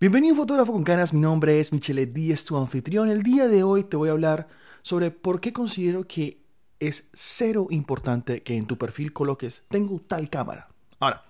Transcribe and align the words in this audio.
Bienvenido 0.00 0.34
Fotógrafo 0.34 0.72
con 0.72 0.82
Canas, 0.82 1.12
mi 1.12 1.20
nombre 1.20 1.60
es 1.60 1.74
Michele 1.74 2.06
Díez, 2.06 2.46
tu 2.46 2.56
anfitrión. 2.56 3.10
El 3.10 3.22
día 3.22 3.48
de 3.48 3.62
hoy 3.64 3.84
te 3.84 3.98
voy 3.98 4.08
a 4.08 4.12
hablar 4.12 4.48
sobre 4.80 5.10
por 5.10 5.42
qué 5.42 5.52
considero 5.52 6.04
que 6.04 6.42
es 6.78 7.10
cero 7.12 7.66
importante 7.68 8.42
que 8.42 8.56
en 8.56 8.66
tu 8.66 8.78
perfil 8.78 9.12
coloques 9.12 9.62
tengo 9.68 10.00
tal 10.00 10.30
cámara. 10.30 10.68
Ahora, 11.00 11.26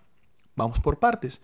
vamos 0.55 0.79
por 0.79 1.01
partes. 1.01 1.43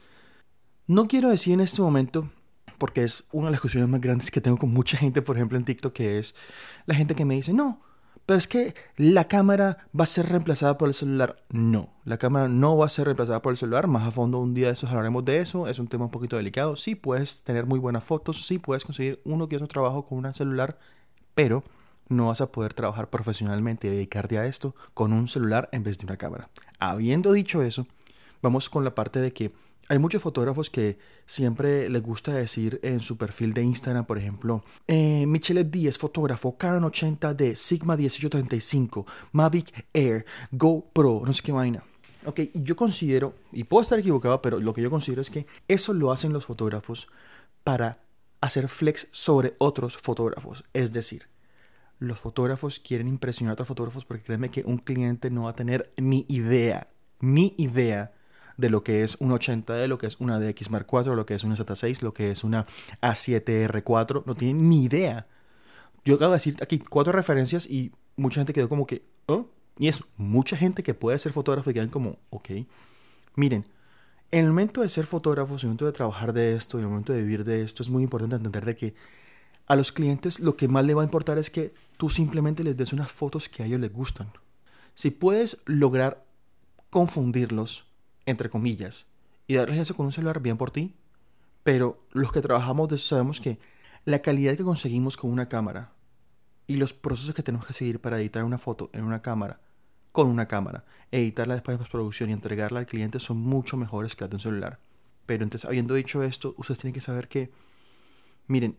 No 0.86 1.08
quiero 1.08 1.28
decir 1.28 1.54
en 1.54 1.62
este 1.62 1.82
momento, 1.82 2.30
porque 2.78 3.02
es 3.02 3.24
una 3.32 3.46
de 3.46 3.50
las 3.50 3.58
discusiones 3.58 3.88
más 3.88 4.00
grandes 4.00 4.30
que 4.30 4.40
tengo 4.40 4.56
con 4.56 4.72
mucha 4.72 4.96
gente, 4.96 5.20
por 5.20 5.34
ejemplo 5.34 5.58
en 5.58 5.64
TikTok, 5.64 5.92
que 5.92 6.20
es 6.20 6.36
la 6.84 6.94
gente 6.94 7.16
que 7.16 7.24
me 7.24 7.34
dice, 7.34 7.52
no, 7.52 7.80
pero 8.26 8.38
es 8.38 8.48
que 8.48 8.74
la 8.96 9.28
cámara 9.28 9.86
va 9.98 10.02
a 10.04 10.08
ser 10.08 10.28
reemplazada 10.28 10.76
por 10.76 10.88
el 10.88 10.94
celular. 10.94 11.36
No, 11.48 11.90
la 12.04 12.18
cámara 12.18 12.48
no 12.48 12.76
va 12.76 12.86
a 12.86 12.90
ser 12.90 13.04
reemplazada 13.04 13.40
por 13.40 13.52
el 13.52 13.56
celular. 13.56 13.86
Más 13.86 14.06
a 14.06 14.10
fondo 14.10 14.40
un 14.40 14.52
día 14.52 14.66
de 14.66 14.72
estos 14.72 14.90
hablaremos 14.90 15.24
de 15.24 15.38
eso. 15.38 15.68
Es 15.68 15.78
un 15.78 15.86
tema 15.86 16.06
un 16.06 16.10
poquito 16.10 16.36
delicado. 16.36 16.74
Sí 16.74 16.96
puedes 16.96 17.42
tener 17.44 17.66
muy 17.66 17.78
buenas 17.78 18.02
fotos, 18.02 18.44
sí 18.44 18.58
puedes 18.58 18.84
conseguir 18.84 19.20
uno 19.24 19.48
que 19.48 19.56
otro 19.56 19.68
trabajo 19.68 20.06
con 20.06 20.24
un 20.24 20.34
celular, 20.34 20.76
pero 21.36 21.62
no 22.08 22.26
vas 22.26 22.40
a 22.40 22.50
poder 22.50 22.74
trabajar 22.74 23.10
profesionalmente 23.10 23.86
y 23.86 23.90
dedicarte 23.90 24.38
a 24.38 24.46
esto 24.46 24.74
con 24.92 25.12
un 25.12 25.28
celular 25.28 25.68
en 25.70 25.84
vez 25.84 25.96
de 25.98 26.06
una 26.06 26.16
cámara. 26.16 26.50
Habiendo 26.80 27.32
dicho 27.32 27.62
eso, 27.62 27.86
vamos 28.42 28.68
con 28.68 28.82
la 28.84 28.94
parte 28.94 29.20
de 29.20 29.32
que 29.32 29.52
hay 29.88 29.98
muchos 29.98 30.22
fotógrafos 30.22 30.68
que 30.68 30.98
siempre 31.26 31.88
les 31.88 32.02
gusta 32.02 32.34
decir 32.34 32.80
en 32.82 33.00
su 33.00 33.16
perfil 33.16 33.54
de 33.54 33.62
Instagram, 33.62 34.04
por 34.04 34.18
ejemplo, 34.18 34.64
eh, 34.86 35.24
Michele 35.26 35.64
Díez, 35.64 35.98
fotógrafo, 35.98 36.56
Canon 36.56 36.90
80D, 36.90 37.54
Sigma 37.54 37.96
1835, 37.96 39.06
Mavic 39.32 39.86
Air, 39.92 40.26
GoPro, 40.50 41.22
no 41.24 41.32
sé 41.32 41.42
qué 41.42 41.52
vaina. 41.52 41.84
Ok, 42.24 42.40
yo 42.54 42.74
considero, 42.74 43.34
y 43.52 43.64
puedo 43.64 43.82
estar 43.82 43.98
equivocado, 43.98 44.42
pero 44.42 44.58
lo 44.58 44.74
que 44.74 44.82
yo 44.82 44.90
considero 44.90 45.22
es 45.22 45.30
que 45.30 45.46
eso 45.68 45.92
lo 45.92 46.10
hacen 46.10 46.32
los 46.32 46.46
fotógrafos 46.46 47.06
para 47.62 48.00
hacer 48.40 48.68
flex 48.68 49.08
sobre 49.12 49.54
otros 49.58 49.96
fotógrafos. 49.96 50.64
Es 50.72 50.92
decir, 50.92 51.28
los 52.00 52.18
fotógrafos 52.18 52.80
quieren 52.80 53.06
impresionar 53.06 53.52
a 53.52 53.54
otros 53.54 53.68
fotógrafos 53.68 54.04
porque 54.04 54.24
créeme 54.24 54.48
que 54.48 54.64
un 54.66 54.78
cliente 54.78 55.30
no 55.30 55.44
va 55.44 55.50
a 55.50 55.56
tener 55.56 55.92
ni 55.96 56.26
idea, 56.28 56.88
ni 57.20 57.54
idea 57.56 58.15
de 58.56 58.70
lo 58.70 58.82
que 58.82 59.02
es 59.02 59.16
un 59.20 59.32
80 59.32 59.74
de 59.74 59.88
lo 59.88 59.98
que 59.98 60.06
es 60.06 60.16
una 60.20 60.40
DX 60.40 60.70
Mark 60.70 60.86
IV, 60.90 61.14
lo 61.14 61.26
que 61.26 61.34
es 61.34 61.44
una 61.44 61.56
Z6, 61.56 62.02
lo 62.02 62.14
que 62.14 62.30
es 62.30 62.44
una 62.44 62.66
A7R4, 63.02 64.24
no 64.24 64.34
tienen 64.34 64.68
ni 64.68 64.84
idea. 64.84 65.26
Yo 66.04 66.14
acabo 66.16 66.32
de 66.32 66.36
decir 66.36 66.56
aquí 66.62 66.78
cuatro 66.78 67.12
referencias 67.12 67.66
y 67.66 67.92
mucha 68.16 68.40
gente 68.40 68.52
quedó 68.52 68.68
como 68.68 68.86
que, 68.86 69.04
¿oh? 69.26 69.48
Y 69.78 69.88
es 69.88 70.02
mucha 70.16 70.56
gente 70.56 70.82
que 70.82 70.94
puede 70.94 71.18
ser 71.18 71.32
fotógrafo 71.32 71.70
y 71.70 71.74
quedan 71.74 71.90
como, 71.90 72.18
ok. 72.30 72.50
Miren, 73.34 73.66
en 74.30 74.44
el 74.44 74.50
momento 74.50 74.80
de 74.80 74.88
ser 74.88 75.06
fotógrafo, 75.06 75.54
en 75.54 75.60
el 75.60 75.66
momento 75.66 75.86
de 75.86 75.92
trabajar 75.92 76.32
de 76.32 76.52
esto, 76.52 76.78
en 76.78 76.84
el 76.84 76.90
momento 76.90 77.12
de 77.12 77.22
vivir 77.22 77.44
de 77.44 77.62
esto, 77.62 77.82
es 77.82 77.90
muy 77.90 78.02
importante 78.02 78.36
entender 78.36 78.64
de 78.64 78.76
que 78.76 78.94
a 79.66 79.76
los 79.76 79.92
clientes 79.92 80.40
lo 80.40 80.56
que 80.56 80.68
más 80.68 80.84
le 80.84 80.94
va 80.94 81.02
a 81.02 81.04
importar 81.04 81.38
es 81.38 81.50
que 81.50 81.74
tú 81.96 82.08
simplemente 82.08 82.64
les 82.64 82.76
des 82.76 82.92
unas 82.92 83.10
fotos 83.10 83.48
que 83.48 83.62
a 83.62 83.66
ellos 83.66 83.80
les 83.80 83.92
gustan. 83.92 84.30
Si 84.94 85.10
puedes 85.10 85.62
lograr 85.66 86.24
confundirlos 86.90 87.85
entre 88.26 88.50
comillas, 88.50 89.06
y 89.46 89.54
darles 89.54 89.78
eso 89.78 89.94
con 89.94 90.06
un 90.06 90.12
celular 90.12 90.40
bien 90.40 90.56
por 90.56 90.70
ti. 90.70 90.94
Pero 91.62 92.06
los 92.12 92.32
que 92.32 92.42
trabajamos 92.42 92.88
de 92.88 92.96
eso 92.96 93.08
sabemos 93.08 93.40
que 93.40 93.58
la 94.04 94.20
calidad 94.20 94.56
que 94.56 94.64
conseguimos 94.64 95.16
con 95.16 95.30
una 95.30 95.48
cámara 95.48 95.92
y 96.66 96.76
los 96.76 96.92
procesos 96.92 97.34
que 97.34 97.42
tenemos 97.42 97.66
que 97.66 97.72
seguir 97.72 98.00
para 98.00 98.20
editar 98.20 98.44
una 98.44 98.58
foto 98.58 98.90
en 98.92 99.04
una 99.04 99.22
cámara, 99.22 99.60
con 100.12 100.28
una 100.28 100.46
cámara, 100.46 100.84
editarla 101.10 101.54
después 101.54 101.74
de 101.74 101.78
postproducción 101.78 102.30
y 102.30 102.32
entregarla 102.32 102.80
al 102.80 102.86
cliente 102.86 103.18
son 103.20 103.38
mucho 103.38 103.76
mejores 103.76 104.14
que 104.14 104.24
la 104.24 104.28
de 104.28 104.36
un 104.36 104.40
celular. 104.40 104.80
Pero 105.26 105.44
entonces, 105.44 105.68
habiendo 105.68 105.94
dicho 105.94 106.22
esto, 106.22 106.54
ustedes 106.56 106.80
tienen 106.80 106.94
que 106.94 107.00
saber 107.00 107.28
que, 107.28 107.52
miren, 108.46 108.78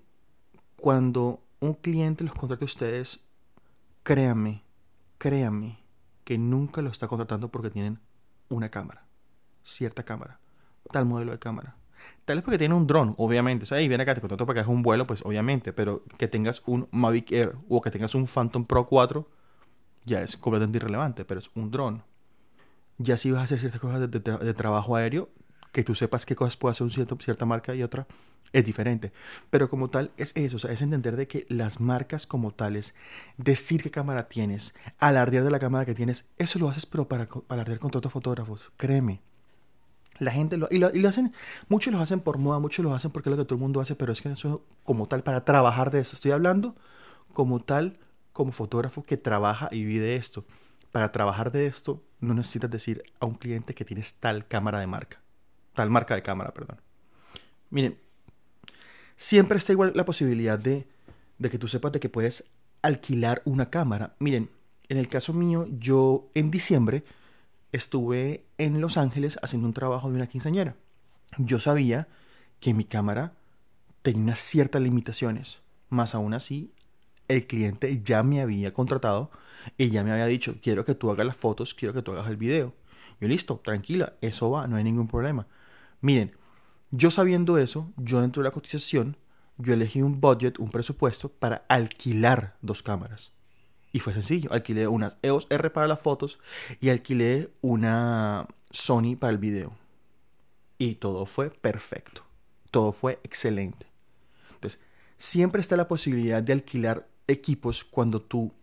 cuando 0.78 1.44
un 1.60 1.74
cliente 1.74 2.24
los 2.24 2.34
contrate 2.34 2.64
a 2.64 2.66
ustedes, 2.66 3.26
créanme, 4.04 4.64
créanme 5.18 5.80
que 6.24 6.38
nunca 6.38 6.82
lo 6.82 6.90
está 6.90 7.08
contratando 7.08 7.50
porque 7.50 7.70
tienen 7.70 8.00
una 8.50 8.70
cámara 8.70 9.07
cierta 9.68 10.04
cámara, 10.04 10.40
tal 10.92 11.06
modelo 11.06 11.32
de 11.32 11.40
cámara. 11.40 11.76
Tal 12.26 12.36
vez 12.36 12.44
porque 12.44 12.58
tiene 12.58 12.74
un 12.74 12.88
dron, 12.88 13.16
obviamente. 13.18 13.64
O 13.64 13.66
sea, 13.66 13.78
ahí 13.78 13.88
viene 13.88 14.04
acá, 14.04 14.14
te 14.14 14.20
contrato 14.22 14.46
para 14.46 14.56
que 14.56 14.60
hagas 14.62 14.74
un 14.74 14.82
vuelo, 14.82 15.06
pues 15.06 15.22
obviamente. 15.24 15.72
Pero 15.72 16.04
que 16.18 16.28
tengas 16.28 16.62
un 16.66 16.88
Mavic 16.92 17.32
Air 17.32 17.56
o 17.70 17.82
que 17.82 17.90
tengas 17.90 18.16
un 18.16 18.28
Phantom 18.28 18.66
Pro 18.66 18.86
4, 18.86 19.28
ya 20.04 20.22
es 20.22 20.36
completamente 20.36 20.78
irrelevante, 20.78 21.26
pero 21.26 21.40
es 21.40 21.50
un 21.56 21.72
dron. 21.72 22.04
Ya 22.98 23.18
si 23.18 23.32
vas 23.32 23.42
a 23.42 23.44
hacer 23.46 23.60
ciertas 23.60 23.80
cosas 23.80 24.12
de, 24.12 24.54
trabajo 24.54 24.96
aéreo, 24.96 25.30
que 25.72 25.84
tú 25.84 25.96
sepas 25.96 26.26
qué 26.26 26.36
cosas 26.36 26.58
puede 26.58 26.72
hacer 26.72 26.84
un 26.86 26.92
cierto, 26.92 27.18
cierta 27.22 27.46
marca 27.46 27.76
y 27.76 27.84
otra, 27.84 28.08
es 28.52 28.66
diferente. 28.66 29.14
Pero 29.50 29.70
como 29.70 29.90
tal, 29.90 30.12
es 30.18 30.36
eso, 30.36 30.58
o 30.58 30.60
sea, 30.60 30.72
es 30.72 30.82
entender 30.82 31.16
de 31.16 31.28
que 31.28 31.46
las 31.50 31.80
marcas 31.80 32.26
como 32.26 32.52
tales, 32.52 32.96
decir 33.38 33.84
qué 33.84 33.92
cámara 33.92 34.28
tienes, 34.28 34.74
alardear 35.00 35.44
de 35.44 35.52
la 35.52 35.60
cámara 35.60 35.86
que 35.86 35.94
tienes, 35.94 36.26
eso 36.38 36.60
lo 36.60 36.70
haces 36.70 36.86
pero 36.86 37.08
para 37.08 37.30
alardear 37.50 37.80
con 37.80 37.92
otros 37.96 38.12
fotógrafos, 38.12 38.70
créeme. 38.78 39.22
La 40.20 40.32
gente 40.32 40.58
lo, 40.58 40.68
y 40.72 40.78
lo, 40.80 40.94
y 40.94 41.00
lo, 41.00 41.10
hacen, 41.10 41.34
muchos 41.70 41.94
lo 41.94 42.00
hacen 42.00 42.20
por 42.20 42.38
moda, 42.38 42.60
muchos 42.60 42.84
lo 42.84 42.94
hacen 42.94 43.12
porque 43.12 43.30
es 43.30 43.32
lo 43.32 43.38
que 43.38 43.46
todo 43.46 43.56
el 43.56 43.62
mundo 43.62 43.82
hace, 43.82 43.96
pero 43.96 44.12
es 44.12 44.22
que 44.22 44.32
eso 44.32 44.66
como 44.84 45.08
tal 45.08 45.24
para 45.24 45.46
trabajar 45.46 45.92
de 45.92 46.00
eso. 46.00 46.16
Estoy 46.16 46.32
hablando 46.32 46.76
como 47.34 47.60
tal, 47.60 48.00
como 48.34 48.52
fotógrafo 48.52 49.04
que 49.04 49.18
trabaja 49.18 49.70
y 49.72 49.84
vive 49.84 50.16
esto. 50.16 50.46
Para 50.92 51.12
trabajar 51.12 51.52
de 51.52 51.68
esto 51.68 52.04
no 52.20 52.34
necesitas 52.34 52.72
decir 52.72 53.04
a 53.20 53.26
un 53.26 53.36
cliente 53.36 53.76
que 53.76 53.86
tienes 53.86 54.16
tal 54.16 54.48
cámara 54.48 54.80
de 54.80 54.88
marca, 54.88 55.22
tal 55.74 55.90
marca 55.90 56.16
de 56.16 56.24
cámara, 56.24 56.52
perdón. 56.54 56.82
Miren, 57.70 57.98
siempre 59.16 59.58
está 59.58 59.74
igual 59.74 59.92
la 59.94 60.06
posibilidad 60.06 60.58
de, 60.58 60.88
de 61.38 61.50
que 61.50 61.60
tú 61.60 61.68
sepas 61.68 61.92
de 61.92 62.00
que 62.00 62.10
puedes 62.10 62.46
alquilar 62.82 63.42
una 63.46 63.70
cámara. 63.70 64.16
Miren, 64.20 64.50
en 64.90 64.98
el 64.98 65.08
caso 65.08 65.34
mío, 65.34 65.68
yo 65.78 66.30
en 66.34 66.50
diciembre 66.50 67.04
estuve 67.72 68.46
en 68.58 68.82
Los 68.82 68.98
Ángeles 68.98 69.38
haciendo 69.42 69.68
un 69.68 69.74
trabajo 69.74 70.10
de 70.10 70.16
una 70.16 70.28
quinceañera. 70.28 70.76
Yo 71.38 71.60
sabía 71.60 72.08
que 72.60 72.74
mi 72.74 72.86
cámara 72.86 73.34
tenía 74.02 74.36
ciertas 74.36 74.82
limitaciones, 74.82 75.62
más 75.90 76.16
aún 76.16 76.34
así, 76.34 76.72
el 77.28 77.46
cliente 77.46 78.02
ya 78.04 78.24
me 78.24 78.42
había 78.42 78.74
contratado 78.74 79.32
y 79.78 79.90
ya 79.90 80.04
me 80.04 80.12
había 80.12 80.26
dicho, 80.26 80.56
quiero 80.62 80.86
que 80.86 80.96
tú 80.96 81.12
hagas 81.12 81.26
las 81.26 81.38
fotos, 81.38 81.74
quiero 81.74 81.94
que 81.94 82.02
tú 82.02 82.14
hagas 82.14 82.28
el 82.28 82.38
video. 82.38 82.74
Yo 83.20 83.28
listo, 83.28 83.60
tranquila, 83.64 84.14
eso 84.22 84.50
va, 84.52 84.68
no 84.68 84.78
hay 84.78 84.84
ningún 84.84 85.08
problema. 85.08 85.48
Miren, 86.02 86.36
yo 86.92 87.12
sabiendo 87.12 87.58
eso, 87.58 87.92
yo 87.98 88.22
dentro 88.22 88.42
de 88.42 88.50
la 88.50 88.54
cotización, 88.54 89.18
yo 89.58 89.74
elegí 89.74 90.02
un 90.02 90.22
budget, 90.22 90.60
un 90.60 90.70
presupuesto 90.70 91.30
para 91.30 91.66
alquilar 91.68 92.56
dos 92.62 92.84
cámaras. 92.84 93.34
Y 93.98 94.00
fue 94.00 94.14
sencillo, 94.14 94.54
alquilé 94.54 94.88
unas 94.88 95.18
EOS 95.24 95.48
R 95.50 95.72
para 95.72 95.88
las 95.88 96.00
fotos 96.00 96.38
y 96.80 96.90
alquilé 96.90 97.50
una 97.62 98.46
Sony 98.70 99.16
para 99.20 99.32
el 99.32 99.40
video. 99.40 99.74
Y 100.78 100.96
todo 100.96 101.26
fue 101.26 101.50
perfecto, 101.50 102.22
todo 102.70 102.92
fue 102.92 103.20
excelente. 103.24 103.88
Entonces, 104.54 104.80
siempre 105.18 105.62
está 105.62 105.76
la 105.76 105.88
posibilidad 105.88 106.44
de 106.44 106.54
alquilar 106.54 107.08
equipos 107.26 107.84
cuando 107.84 108.22
tú, 108.22 108.54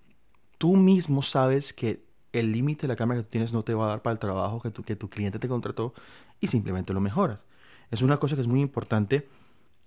tú 0.57 0.77
mismo 0.77 1.21
sabes 1.21 1.73
que 1.73 2.05
el 2.31 2.53
límite 2.53 2.83
de 2.83 2.93
la 2.93 2.97
cámara 2.97 3.19
que 3.19 3.25
tú 3.25 3.31
tienes 3.31 3.53
no 3.53 3.65
te 3.65 3.75
va 3.75 3.87
a 3.87 3.89
dar 3.89 4.03
para 4.03 4.13
el 4.13 4.21
trabajo 4.21 4.63
que 4.63 4.71
tu, 4.71 4.85
que 4.85 4.95
tu 4.95 5.11
cliente 5.11 5.41
te 5.41 5.49
contrató 5.49 5.95
y 6.39 6.47
simplemente 6.47 6.93
lo 6.93 7.01
mejoras. 7.01 7.45
Es 7.91 8.03
una 8.03 8.19
cosa 8.19 8.37
que 8.37 8.43
es 8.43 8.47
muy 8.47 8.61
importante 8.61 9.29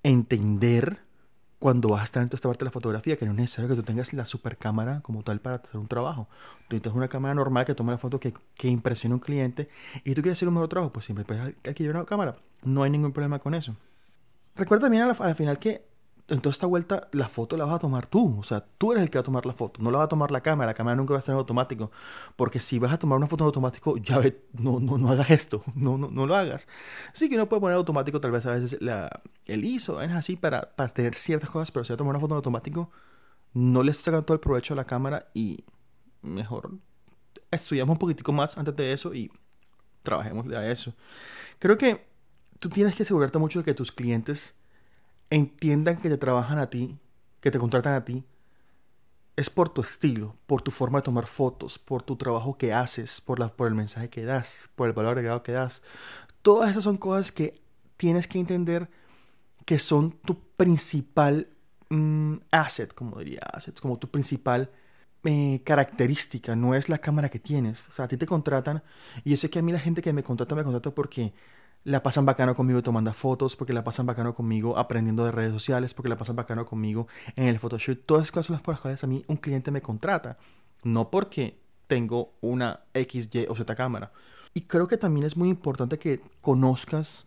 entender 0.03 1.06
cuando 1.59 1.89
vas 1.89 2.01
a 2.01 2.03
estar 2.03 2.21
en 2.21 2.29
esta 2.31 2.47
parte 2.47 2.59
de 2.59 2.65
la 2.65 2.71
fotografía, 2.71 3.17
que 3.17 3.25
no 3.25 3.31
es 3.31 3.37
necesario 3.37 3.69
que 3.69 3.75
tú 3.75 3.83
tengas 3.83 4.13
la 4.13 4.25
super 4.25 4.57
cámara 4.57 5.01
como 5.01 5.23
tal 5.23 5.39
para 5.39 5.55
hacer 5.57 5.77
un 5.77 5.87
trabajo. 5.87 6.27
Tú 6.67 6.75
necesitas 6.75 6.93
una 6.93 7.07
cámara 7.07 7.33
normal 7.33 7.65
que 7.65 7.73
tome 7.73 7.91
la 7.91 7.97
foto 7.97 8.19
que, 8.19 8.33
que 8.55 8.67
impresione 8.67 9.15
un 9.15 9.19
cliente 9.19 9.69
y 10.03 10.13
tú 10.13 10.21
quieres 10.21 10.37
hacer 10.37 10.47
un 10.47 10.53
mejor 10.53 10.69
trabajo, 10.69 10.93
pues 10.93 11.05
siempre 11.05 11.25
puedes 11.25 11.55
adquirir 11.65 11.91
una 11.91 12.05
cámara. 12.05 12.35
No 12.63 12.83
hay 12.83 12.91
ningún 12.91 13.11
problema 13.11 13.39
con 13.39 13.53
eso. 13.55 13.75
Recuerda 14.55 14.83
también 14.83 15.03
al 15.03 15.35
final 15.35 15.59
que 15.59 15.85
en 16.29 16.41
toda 16.41 16.51
esta 16.51 16.67
vuelta 16.67 17.07
la 17.13 17.27
foto 17.27 17.55
la 17.55 17.65
vas 17.65 17.75
a 17.75 17.79
tomar 17.79 18.05
tú. 18.05 18.39
O 18.39 18.43
sea, 18.43 18.61
tú 18.77 18.91
eres 18.91 19.03
el 19.03 19.09
que 19.09 19.17
va 19.17 19.21
a 19.21 19.23
tomar 19.23 19.45
la 19.45 19.53
foto. 19.53 19.81
No 19.81 19.91
la 19.91 19.99
va 19.99 20.03
a 20.05 20.07
tomar 20.07 20.31
la 20.31 20.41
cámara. 20.41 20.71
La 20.71 20.73
cámara 20.73 20.95
nunca 20.95 21.13
va 21.13 21.19
a 21.19 21.21
estar 21.21 21.33
en 21.33 21.39
automático. 21.39 21.91
Porque 22.35 22.59
si 22.59 22.79
vas 22.79 22.91
a 22.93 22.99
tomar 22.99 23.17
una 23.17 23.27
foto 23.27 23.43
en 23.43 23.47
automático, 23.47 23.97
ya 23.97 24.17
ve, 24.19 24.43
no, 24.53 24.79
no, 24.79 24.97
no 24.97 25.09
hagas 25.09 25.29
esto. 25.31 25.63
No, 25.75 25.97
no, 25.97 26.09
no 26.09 26.25
lo 26.25 26.35
hagas. 26.35 26.67
Sí 27.13 27.29
que 27.29 27.35
uno 27.35 27.47
puede 27.47 27.61
poner 27.61 27.77
automático 27.77 28.19
tal 28.19 28.31
vez 28.31 28.45
a 28.45 28.55
veces 28.55 28.81
la, 28.81 29.21
el 29.45 29.63
ISO, 29.63 30.01
es 30.01 30.11
así 30.11 30.35
para, 30.35 30.75
para 30.75 30.89
tener 30.89 31.15
ciertas 31.15 31.49
cosas. 31.49 31.71
Pero 31.71 31.85
si 31.85 31.93
vas 31.93 31.95
a 31.95 31.97
tomar 31.97 32.11
una 32.11 32.19
foto 32.19 32.33
en 32.33 32.37
automático, 32.37 32.91
no 33.53 33.83
le 33.83 33.93
sacan 33.93 34.23
todo 34.23 34.33
el 34.33 34.39
provecho 34.39 34.73
a 34.73 34.77
la 34.77 34.85
cámara 34.85 35.29
y 35.33 35.63
mejor 36.21 36.71
estudiamos 37.51 37.93
un 37.93 37.99
poquitico 37.99 38.33
más 38.33 38.57
antes 38.57 38.75
de 38.75 38.91
eso 38.91 39.13
y 39.13 39.31
trabajemos 40.03 40.47
de 40.47 40.71
eso. 40.71 40.93
Creo 41.59 41.77
que 41.77 42.05
tú 42.59 42.69
tienes 42.69 42.95
que 42.95 43.03
asegurarte 43.03 43.37
mucho 43.39 43.59
de 43.59 43.65
que 43.65 43.73
tus 43.73 43.91
clientes 43.91 44.55
entiendan 45.29 45.97
que 45.97 46.09
te 46.09 46.17
trabajan 46.17 46.59
a 46.59 46.69
ti, 46.69 46.97
que 47.41 47.51
te 47.51 47.59
contratan 47.59 47.93
a 47.93 48.05
ti, 48.05 48.23
es 49.35 49.49
por 49.49 49.69
tu 49.69 49.81
estilo, 49.81 50.35
por 50.47 50.61
tu 50.61 50.71
forma 50.71 50.99
de 50.99 51.03
tomar 51.03 51.27
fotos, 51.27 51.77
por 51.77 52.01
tu 52.01 52.15
trabajo 52.15 52.57
que 52.57 52.73
haces, 52.73 53.21
por, 53.21 53.39
el 53.39 53.75
mensaje 53.75 54.09
que 54.09 54.25
das, 54.25 54.69
por 54.75 54.87
el 54.87 54.93
valor 54.93 55.11
agregado 55.17 55.43
que 55.43 55.51
das. 55.51 55.83
Todas 56.41 56.71
esas 56.71 56.83
son 56.83 56.97
cosas 56.97 57.31
que 57.31 57.61
tienes 57.97 58.27
que 58.27 58.39
entender 58.39 58.89
que 59.65 59.77
son 59.79 60.11
tu 60.11 60.39
principal 60.57 61.47
mm, 61.89 62.35
asset, 62.51 62.93
como 62.93 63.19
diría, 63.19 63.41
asset, 63.53 63.79
como 63.79 63.99
tu 63.99 64.09
principal 64.09 64.71
eh, 65.23 65.61
característica, 65.65 66.55
no 66.55 66.73
es 66.73 66.89
la 66.89 66.97
cámara 66.97 67.29
que 67.29 67.39
tienes. 67.39 67.87
O 67.89 67.91
sea, 67.91 68.05
a 68.05 68.07
ti 68.07 68.17
te 68.17 68.25
contratan 68.25 68.81
y 69.23 69.31
yo 69.31 69.37
sé 69.37 69.49
que 69.49 69.59
a 69.59 69.61
mí 69.61 69.71
la 69.71 69.79
gente 69.79 70.01
que 70.01 70.13
me 70.13 70.23
contrata 70.23 70.55
me 70.55 70.63
contrata 70.63 70.91
porque 70.91 71.33
la 71.87 72.03
pasan 72.03 72.25
bacano 72.25 72.53
conmigo 72.53 72.83
tomando 72.83 73.13
fotos, 73.13 73.55
porque 73.55 73.71
la 73.71 73.85
pasan 73.85 74.05
bacano 74.05 74.35
conmigo 74.35 74.77
aprendiendo 74.77 75.23
de 75.23 75.31
redes 75.31 75.53
sociales, 75.53 75.93
porque 75.93 76.09
la 76.09 76.17
pasan 76.17 76.35
bacano 76.35 76.65
conmigo 76.65 77.07
en 77.37 77.45
el 77.45 77.59
photoshoot. 77.59 78.05
Todas 78.05 78.23
esas 78.23 78.31
cosas 78.33 78.49
las 78.49 78.61
por 78.61 78.73
las 78.73 78.81
cuales 78.81 79.05
a 79.05 79.07
mí 79.07 79.23
un 79.27 79.37
cliente 79.37 79.71
me 79.71 79.81
contrata. 79.81 80.37
No 80.83 81.09
porque 81.09 81.61
tengo 81.87 82.33
una 82.41 82.81
X, 82.93 83.29
Y 83.31 83.45
o 83.47 83.55
Z 83.55 83.73
cámara. 83.75 84.11
Y 84.53 84.63
creo 84.63 84.89
que 84.89 84.97
también 84.97 85.25
es 85.25 85.37
muy 85.37 85.47
importante 85.47 85.97
que 85.97 86.19
conozcas 86.41 87.25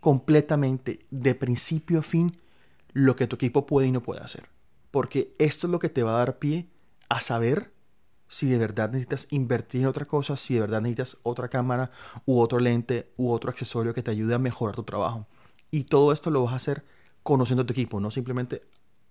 completamente, 0.00 1.06
de 1.10 1.34
principio 1.34 2.00
a 2.00 2.02
fin, 2.02 2.36
lo 2.92 3.16
que 3.16 3.26
tu 3.26 3.36
equipo 3.36 3.64
puede 3.64 3.86
y 3.86 3.92
no 3.92 4.02
puede 4.02 4.20
hacer. 4.20 4.50
Porque 4.90 5.34
esto 5.38 5.66
es 5.66 5.70
lo 5.70 5.78
que 5.78 5.88
te 5.88 6.02
va 6.02 6.16
a 6.16 6.18
dar 6.18 6.38
pie 6.38 6.68
a 7.08 7.20
saber 7.20 7.72
si 8.34 8.48
de 8.48 8.58
verdad 8.58 8.90
necesitas 8.90 9.28
invertir 9.30 9.82
en 9.82 9.86
otra 9.86 10.06
cosa, 10.06 10.36
si 10.36 10.54
de 10.54 10.60
verdad 10.60 10.80
necesitas 10.80 11.18
otra 11.22 11.48
cámara 11.48 11.92
u 12.26 12.40
otro 12.40 12.58
lente 12.58 13.12
u 13.16 13.30
otro 13.30 13.48
accesorio 13.48 13.94
que 13.94 14.02
te 14.02 14.10
ayude 14.10 14.34
a 14.34 14.40
mejorar 14.40 14.74
tu 14.74 14.82
trabajo. 14.82 15.28
Y 15.70 15.84
todo 15.84 16.12
esto 16.12 16.32
lo 16.32 16.42
vas 16.42 16.52
a 16.52 16.56
hacer 16.56 16.84
conociendo 17.22 17.64
tu 17.64 17.72
equipo, 17.72 18.00
no 18.00 18.10
simplemente 18.10 18.62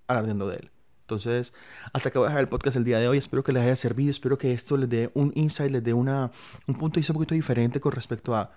alardeando 0.08 0.50
de 0.50 0.58
él. 0.58 0.72
Entonces, 1.04 1.54
hasta 1.94 2.10
acá 2.10 2.20
voy 2.20 2.25
a 2.25 2.30
dejar 2.31 2.42
el 2.42 2.50
podcast 2.50 2.75
el 2.75 2.84
día 2.84 3.00
de 3.00 3.08
hoy. 3.08 3.18
Espero 3.18 3.46
que 3.46 3.54
les 3.54 3.64
haya 3.64 3.78
servido. 3.78 4.12
Espero 4.12 4.38
que 4.38 4.52
esto 4.52 4.75
les 4.75 4.90
dé 4.90 5.10
un 5.14 5.31
insight, 5.36 5.72
les 5.72 5.84
dé 5.84 5.94
una, 5.94 6.31
un 6.68 6.76
punto 6.76 6.96
de 6.96 7.00
vista 7.00 7.14
un 7.14 7.19
poquito 7.19 7.34
diferente 7.34 7.80
con 7.80 7.94
respecto 7.94 8.36
a 8.36 8.52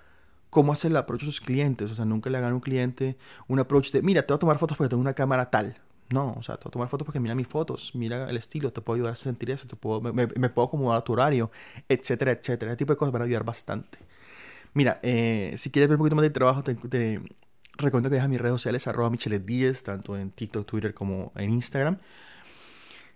cómo 0.51 0.73
hacer 0.73 0.91
el 0.91 0.97
approach 0.97 1.23
a 1.23 1.27
sus 1.27 1.41
clientes. 1.41 1.93
O 1.93 1.95
sea, 1.95 2.05
nunca 2.05 2.29
le 2.29 2.39
hagan 2.39 2.51
a 2.51 2.55
un 2.55 2.61
cliente 2.61 3.17
un 3.47 3.61
approach 3.61 3.93
de, 3.93 4.03
mira, 4.03 4.23
te 4.23 4.33
voy 4.33 4.39
a 4.39 4.41
tomar 4.41 4.59
fotos 4.59 4.77
porque 4.77 4.91
tengo 4.91 5.01
una 5.01 5.15
cámara 5.15 5.49
tal. 5.49 5.77
No, 6.11 6.35
o 6.38 6.43
sea, 6.43 6.56
te 6.56 6.64
voy 6.64 6.70
a 6.70 6.73
tomar 6.73 6.88
fotos 6.88 7.05
porque 7.05 7.19
mira 7.19 7.35
mis 7.35 7.49
fotos, 7.49 7.93
mira 7.94 8.31
el 8.31 8.37
estilo, 8.37 8.73
te 8.73 8.81
puedo 8.81 8.97
ayudar 8.97 9.12
a 9.14 9.17
sentir 9.17 9.50
eso, 9.50 9.67
te 9.67 9.75
puedo, 9.75 10.00
me, 10.00 10.26
puedo 10.26 10.69
acomodar 10.69 10.99
a 10.99 11.05
tu 11.05 11.12
horario, 11.14 11.50
etcétera, 11.88 12.32
etcétera. 12.32 12.73
Ese 12.73 12.79
tipo 12.79 12.93
de 12.93 12.97
cosas 12.97 13.12
van 13.12 13.23
a 13.23 13.25
ayudar 13.25 13.44
bastante. 13.44 13.99
Mira, 14.75 15.00
eh, 15.03 15.55
si 15.56 15.70
quieres 15.70 15.88
ver 15.88 15.97
un 15.97 16.00
poquito 16.00 16.17
más 16.17 16.23
de 16.23 16.31
trabajo, 16.31 16.62
te, 16.62 16.75
te 16.75 17.20
recomiendo 17.76 18.08
que 18.08 18.17
veas 18.17 18.29
mis 18.29 18.41
redes 18.41 18.55
sociales, 18.55 18.87
arroba 18.87 19.11
michelet10, 19.11 19.82
tanto 19.82 20.17
en 20.17 20.31
TikTok, 20.31 20.67
Twitter 20.67 20.94
como 20.94 21.32
en 21.35 21.50
Instagram. 21.50 21.99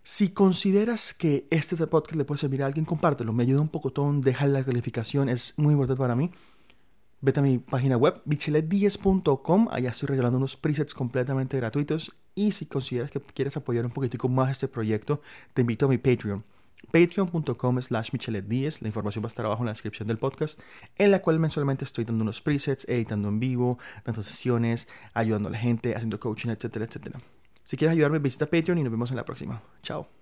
Si 0.02 0.30
consideras 0.30 1.14
que 1.14 1.46
este 1.50 1.76
podcast 1.86 2.16
le 2.16 2.24
puede 2.24 2.38
servir 2.40 2.62
a 2.62 2.66
alguien, 2.66 2.84
compártelo. 2.84 3.32
Me 3.32 3.42
ayuda 3.42 3.60
un 3.60 3.68
poco, 3.68 3.92
deja 4.20 4.46
la 4.46 4.64
calificación, 4.64 5.28
es 5.28 5.54
muy 5.58 5.72
importante 5.72 6.00
para 6.00 6.16
mí. 6.16 6.30
Vete 7.20 7.40
a 7.40 7.42
mi 7.42 7.58
página 7.58 7.98
web, 7.98 8.22
bichelet10.com. 8.24 9.68
Allá 9.70 9.90
estoy 9.90 10.08
regalando 10.08 10.38
unos 10.38 10.56
presets 10.56 10.94
completamente 10.94 11.58
gratuitos. 11.58 12.12
Y 12.34 12.52
si 12.52 12.66
consideras 12.66 13.10
que 13.10 13.20
quieres 13.20 13.56
apoyar 13.56 13.84
un 13.84 13.90
poquitico 13.90 14.28
más 14.28 14.50
este 14.50 14.68
proyecto, 14.68 15.20
te 15.54 15.62
invito 15.62 15.86
a 15.86 15.88
mi 15.88 15.98
Patreon. 15.98 16.44
Patreon.com 16.92 17.80
slash 17.82 18.10
michelet10. 18.10 18.80
La 18.80 18.88
información 18.88 19.22
va 19.22 19.26
a 19.26 19.28
estar 19.28 19.44
abajo 19.44 19.62
en 19.62 19.66
la 19.66 19.72
descripción 19.72 20.08
del 20.08 20.18
podcast, 20.18 20.58
en 20.96 21.10
la 21.10 21.20
cual 21.20 21.38
mensualmente 21.38 21.84
estoy 21.84 22.04
dando 22.04 22.22
unos 22.22 22.40
presets, 22.40 22.86
editando 22.88 23.28
en 23.28 23.40
vivo, 23.40 23.78
dando 24.04 24.22
sesiones, 24.22 24.88
ayudando 25.14 25.48
a 25.48 25.52
la 25.52 25.58
gente, 25.58 25.94
haciendo 25.94 26.18
coaching, 26.18 26.50
etcétera, 26.50 26.86
etcétera. 26.86 27.20
Si 27.64 27.76
quieres 27.76 27.92
ayudarme, 27.92 28.18
visita 28.18 28.46
Patreon 28.46 28.78
y 28.78 28.82
nos 28.82 28.90
vemos 28.90 29.10
en 29.10 29.16
la 29.16 29.24
próxima. 29.24 29.62
Chao. 29.82 30.19